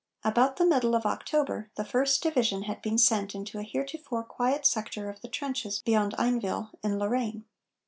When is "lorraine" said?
6.97-7.45